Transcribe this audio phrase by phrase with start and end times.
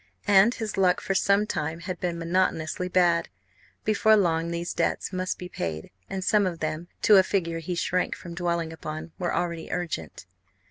[0.25, 3.29] And his luck for some time had been monotonously bad.
[3.83, 7.75] Before long these debts must be paid, and some of them to a figure he
[7.75, 10.25] shrank from dwelling upon were already urgent.